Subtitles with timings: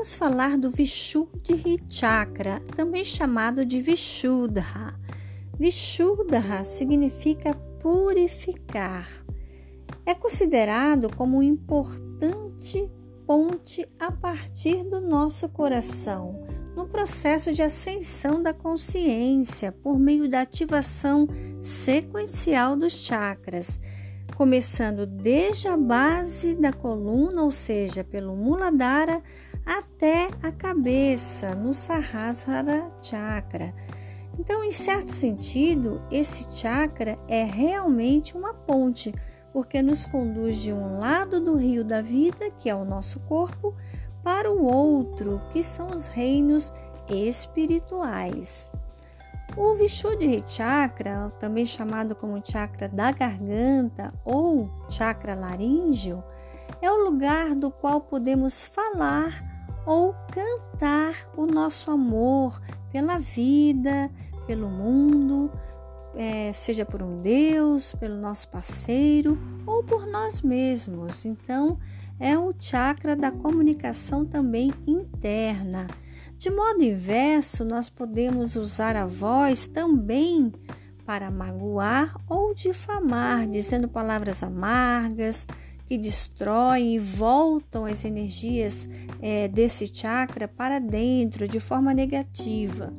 [0.00, 4.64] vamos falar do Vishuddhi Chakra, também chamado de Vishuddha.
[5.58, 9.06] Vishuddha significa purificar.
[10.06, 12.90] É considerado como um importante
[13.26, 20.40] ponte a partir do nosso coração, no processo de ascensão da consciência por meio da
[20.40, 21.28] ativação
[21.60, 23.78] sequencial dos chakras,
[24.34, 29.22] começando desde a base da coluna, ou seja, pelo Muladhara,
[29.70, 33.72] até a cabeça, no Sahasrara Chakra.
[34.36, 39.14] Então, em certo sentido, esse chakra é realmente uma ponte,
[39.52, 43.72] porque nos conduz de um lado do rio da vida, que é o nosso corpo,
[44.24, 46.72] para o outro, que são os reinos
[47.08, 48.68] espirituais.
[49.56, 56.24] O Vishuddhi Chakra, também chamado como chakra da garganta ou chakra laríngeo,
[56.82, 59.49] é o lugar do qual podemos falar
[59.86, 62.60] ou cantar o nosso amor
[62.92, 64.10] pela vida,
[64.46, 65.50] pelo mundo,
[66.14, 71.24] é, seja por um Deus, pelo nosso parceiro ou por nós mesmos.
[71.24, 71.78] Então,
[72.18, 75.86] é o chakra da comunicação também interna.
[76.36, 80.52] De modo inverso, nós podemos usar a voz também
[81.04, 85.46] para magoar ou difamar, dizendo palavras amargas
[85.90, 88.88] que destroem e voltam as energias
[89.20, 92.94] é, desse chakra para dentro de forma negativa.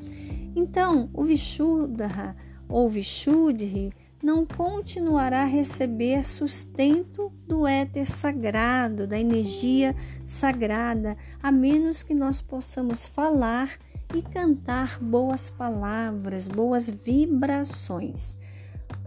[0.53, 2.35] Então, o Vishuddha
[2.67, 12.03] ou Vishuddhi não continuará a receber sustento do éter sagrado, da energia sagrada, a menos
[12.03, 13.69] que nós possamos falar
[14.13, 18.35] e cantar boas palavras, boas vibrações.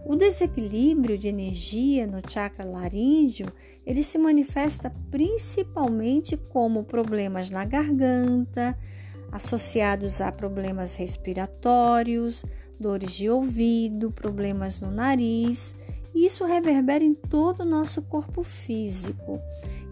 [0.05, 3.47] O desequilíbrio de energia no chakra laríngeo,
[3.85, 8.77] ele se manifesta principalmente como problemas na garganta,
[9.31, 12.45] associados a problemas respiratórios,
[12.79, 15.75] dores de ouvido, problemas no nariz,
[16.13, 19.39] e isso reverbera em todo o nosso corpo físico.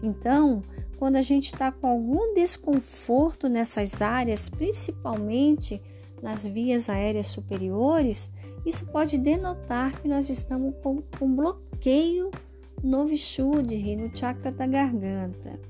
[0.02, 0.62] Então,
[0.96, 5.82] quando a gente está com algum desconforto nessas áreas, principalmente
[6.24, 8.30] nas vias aéreas superiores,
[8.64, 12.30] isso pode denotar que nós estamos com, bloqueio
[12.82, 15.60] no Vishuddhi, no chakra da garganta.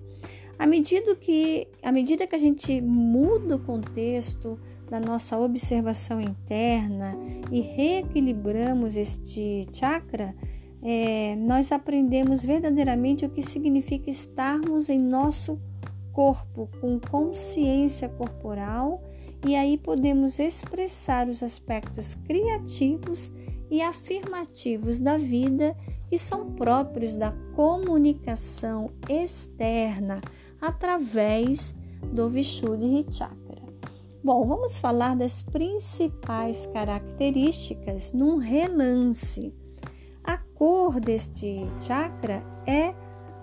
[0.57, 4.57] À medida que, à medida que a gente muda o contexto,
[4.89, 7.17] da nossa observação interna
[7.51, 10.35] e reequilibramos este chakra,
[10.83, 15.59] é, nós aprendemos verdadeiramente o que significa estarmos em nosso
[16.13, 19.03] corpo, com consciência corporal,
[19.47, 23.31] e aí podemos expressar os aspectos criativos
[23.71, 25.77] e afirmativos da vida
[26.09, 30.21] que são próprios da comunicação externa
[30.61, 31.75] através
[32.13, 33.63] do Vishuddhi Chakra.
[34.23, 39.53] Bom, vamos falar das principais características num relance.
[40.23, 42.95] A cor deste chakra é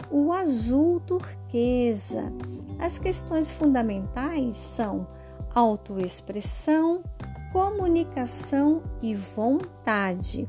[0.09, 2.33] o azul turquesa.
[2.79, 5.07] As questões fundamentais são
[5.53, 7.03] autoexpressão,
[7.51, 10.47] comunicação e vontade.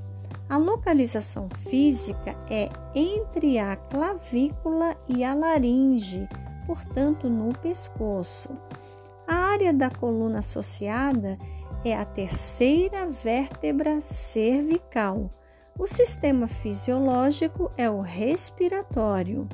[0.49, 6.29] A localização física é entre a clavícula e a laringe,
[6.67, 8.51] portanto, no pescoço.
[9.27, 11.39] A área da coluna associada
[11.85, 15.31] é a terceira vértebra cervical.
[15.79, 19.49] O sistema fisiológico é o respiratório.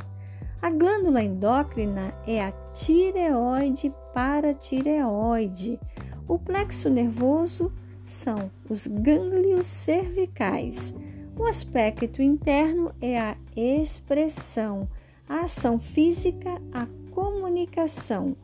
[0.61, 5.79] A glândula endócrina é a tireoide paratireoide.
[6.27, 7.73] O plexo nervoso
[8.05, 10.95] são os gânglios cervicais.
[11.37, 14.89] O aspecto interno é a expressão,
[15.29, 18.37] a ação física, a comunicação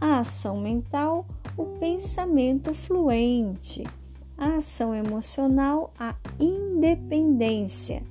[0.00, 3.84] a ação mental, o pensamento fluente,
[4.36, 8.02] a ação emocional, a independência,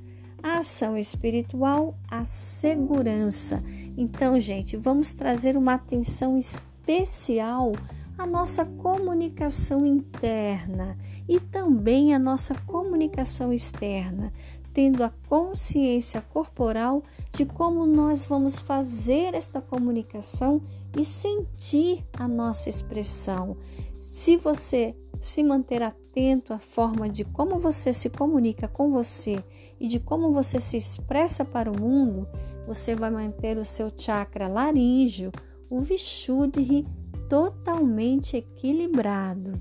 [0.45, 3.63] a ação espiritual, a segurança.
[3.97, 7.71] Então, gente, vamos trazer uma atenção especial
[8.15, 10.95] à nossa comunicação interna
[11.27, 14.31] e também à nossa comunicação externa,
[14.71, 17.01] tendo a consciência corporal
[17.33, 20.61] de como nós vamos fazer esta comunicação
[20.95, 23.57] e sentir a nossa expressão.
[23.97, 29.43] Se você se manter atento à forma de como você se comunica com você
[29.79, 32.27] e de como você se expressa para o mundo,
[32.67, 35.31] você vai manter o seu chakra laríngeo,
[35.69, 36.85] o Vishuddhi,
[37.27, 39.59] totalmente equilibrado.